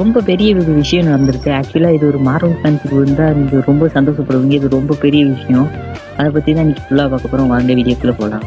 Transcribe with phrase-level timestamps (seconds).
[0.00, 1.48] ரொம்ப பெரிய விஷயம் நடந்திருக்கு.
[1.56, 4.54] ஆக்சுவலாக இது ஒரு மார்வல் ஃபேன்ஸுக்கு இருந்தால் நீங்கள் ரொம்ப சந்தோஷப்படுவீங்க.
[4.58, 5.66] இது ரொம்ப பெரிய விஷயம்.
[6.18, 8.44] அதை பற்றி தான் இன்னைக்கு ஃபுல்லாக பார்க்க போகிறோம் வாங்க வீடியோக்குள்ளே போகலாம்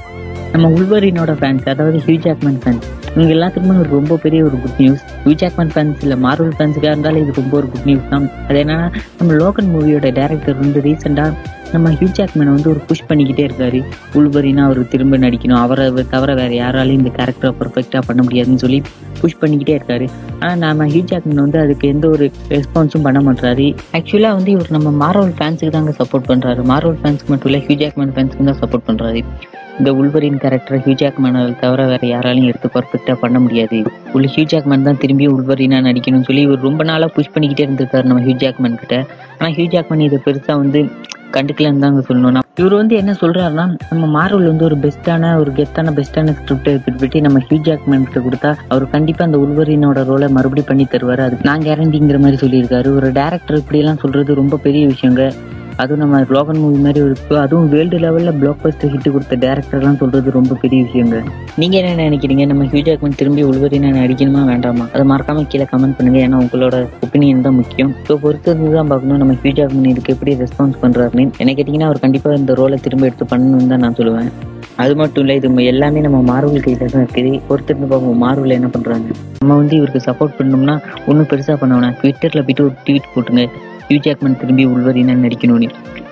[0.54, 2.86] நம்ம உள்வரினோட ஃபேன்ஸ் அதாவது ஹியூ ஜாக்மன் ஃபேன்ஸ்
[3.16, 7.22] இவங்க எல்லாத்துக்குமே ஒரு ரொம்ப பெரிய ஒரு good news Hugh Jackman fans இல்லை மார்வல் ஃபேன்ஸுக்காக இருந்தாலும்
[7.24, 8.26] இது ரொம்ப ஒரு குட் நியூஸ் தான்.
[8.48, 8.88] அது என்னன்னா
[9.20, 11.32] நம்ம லோகன் மூவியோட டேரக்டர் வந்து ரீசெண்டாக
[11.76, 13.80] நம்ம ஹியூ ஜாக்மேனை வந்து ஒரு புஷ் பண்ணிக்கிட்டே இருக்காரு.
[14.20, 15.62] உள்பரினா அவர் திரும்ப நடிக்கணும்.
[15.64, 18.80] அவரை தவிர வேற யாராலையும் இந்த கேரக்டரை பர்ஃபெக்டாக பண்ண முடியாதுன்னு சொல்லி
[19.22, 20.06] புஷ் பண்ணிக்கிட்டே இருக்காரு.
[20.44, 22.26] ஆனால் நம்ம ஹியூ ஜாக்மேன் வந்து அதுக்கு எந்த ஒரு
[22.56, 23.68] ரெஸ்பான்ஸும் பண்ண மாட்டாரு
[24.00, 28.14] ஆக்சுவலாக வந்து இவர் நம்ம மார்வல் ஃபேன்ஸுக்கு தாங்க சப்போர்ட் பண்ணுறாரு மார்வல் ஃபேன்ஸ்க்கு மட்டும் இல்லை ஹியூ ஜாக்மேன்
[28.16, 29.22] ஃபேன்ஸ்க்கு தான் சப்போர்ட் பண்ணுறாரு
[29.80, 33.78] இந்த உள்வரின் கேரக்டர் ஹியூ ஜாக்மேனை தவிர வேற யாராலையும் எடுத்து பர்ஃபெக்டாக பண்ண முடியாது.
[34.16, 38.24] உள்ள ஹியூ ஜாக்மேன் தான் திரும்பி உள்வரினா நடிக்கணும்னு சொல்லி இவர் ரொம்ப நாளாக புஷ் பண்ணிக்கிட்டே இருந்திருக்காரு நம்ம
[38.28, 38.98] ஹியூ ஜாக்மேன் கிட்ட.
[39.40, 40.82] ஆனால் ஹியூ ஜாக்மேன் இதை பெருசாக வந்து
[41.38, 46.34] கண்டுக்கலன்னு தாங்க சொல்லணும் இவர் வந்து என்ன சொல்றாருன்னா நம்ம மார்வல் வந்து ஒரு பெஸ்ட்டான ஒரு கெத்தான பெஸ்ட்டான
[46.38, 51.24] ஸ்கிரிப்ட் எடுத்துட்டு நம்ம ஹியூ ஜாக்மேன் கிட்ட கொடுத்தா அவர் கண்டிப்பா அந்த உள்வரினோட ரோலை மறுபடியும் பண்ணி தருவாரு.
[51.28, 52.96] அதுக்கு நான் கேரண்டிங்கிற மாதிரி சொல்லியிருக்காரு.
[52.96, 55.26] ஒரு டேரக்டர் இப்படி எல்லாம் சொல்றது ரொம்ப பெரிய விஷயங்க.
[55.82, 60.32] அதுவும் நம்ம லோகன் மூவி மாதிரி இருக்கு அதுவும் வேர்ல்டு லெவல்ல பிளாக் பஸ்டர் ஹிட் கொடுத்த டேரக்டர்லாம் சொல்றது
[60.32, 61.18] ரொம்ப பெரிய விஷயங்க.
[61.62, 62.46] நீங்க என்ன நினைக்கிறீங்க?
[62.50, 64.86] நம்ம ஹியூ ஜாக்மன் திரும்பி உள்வரினா நடிக்கணுமா வேண்டாமா?
[64.94, 66.18] அதை மறக்காம கீழே கமெண்ட் பண்ணுங்க.
[66.26, 66.76] ஏன்னா உங்களோட
[67.06, 67.92] ஒப்பீனியன் தான் முக்கியம்.
[68.08, 69.20] ஸோ பொறுத்து தான் பார்க்கணும்.
[69.22, 71.26] நம்ம ஹியூ ஜாக்மன் இதுக்கு எப்படி ரெஸ்பான்ஸ் பண்றாருன்னு.
[71.42, 74.30] என்ன கேட்டீங்கன்னா அவர் கண்டிப்பா இந்த ரோலை திரும்ப எடுத்து பண்ணணும்னு தான் நான் சொல்லுவேன்.
[74.84, 77.34] அது மட்டும் இல்லை இது எல்லாமே நம்ம மார்வல் கையில் தான் இருக்குது.
[77.50, 79.08] பொறுத்திருந்து பார்ப்போம் மார்வல் என்ன பண்ணுறாங்க
[79.42, 80.76] நம்ம வந்து இவருக்கு சப்போர்ட் பண்ணோம்னா
[81.10, 81.96] ஒன்றும் பெருசாக பண்ண வேணாம்.
[82.02, 83.46] ட்விட்டரில் போயிட்டு ஒரு ட்வீட் போட்டுங்க
[83.90, 85.70] ஹியூ ஜாக்மன் திரும்பி உள்வரின்னு நடிக்கணும்னு.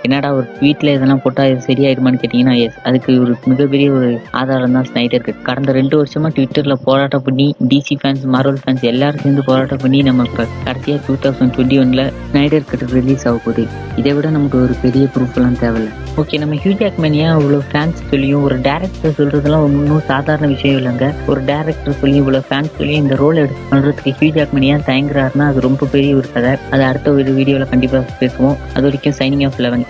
[0.07, 4.87] என்னடா ஒரு ட்வீட்ல இதெல்லாம் போட்டா இது சரியாயிருமான்னு கேட்டீங்கன்னா எஸ் அதுக்கு ஒரு மிகப்பெரிய ஒரு ஆதாரம் தான்
[4.89, 9.83] ஸ்னைடர் கட் கடந்த ரெண்டு வருஷமா ட்விட்டர்ல போராட்டம் பண்ணி டிசி ஃபேன்ஸ் மார்வல் ஃபேன்ஸ் எல்லாரும் சேர்ந்து போராட்டம்
[9.85, 13.65] பண்ணி நம்ம இப்போ கடைசியா டூ தௌசண்ட் டுவெண்ட்டி ஒன்ல ஸ்னைடர் கட் ரிலீஸ் ஆக போகுது.
[13.97, 15.91] இதை விட நமக்கு ஒரு பெரிய ப்ரூஃப் எல்லாம் தேவையில்ல.
[16.21, 21.13] ஓகே நம்ம ஹியூ ஜாக்மேன் ஏன் அவ்வளோ ஃபேன்ஸ் சொல்லியும் ஒரு டேரக்டர் சொல்கிறதுலாம் ஒன்றும் சாதாரண விஷயம் இல்லைங்க.
[21.27, 25.61] ஒரு டேரக்டர் சொல்லி இவ்வளோ ஃபேன்ஸ் சொல்லி இந்த ரோல் எடுத்து பண்ணுறதுக்கு ஹியூ ஜாக்மேன் ஏன் தயங்குறாருன்னா அது
[25.61, 26.53] ரொம்ப பெரிய ஒரு கதை.
[26.71, 28.57] அதை அடுத்த ஒரு வீடியோவில் கண்டிப்பாக பேசுவோம்.
[28.73, 29.85] அது வரைக்கும் சைனிங் ஆஃப் லெவன்